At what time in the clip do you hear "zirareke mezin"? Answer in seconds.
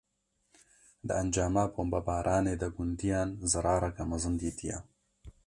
3.49-4.33